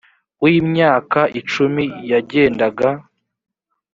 [0.41, 2.87] w imyaka icumi yagendaga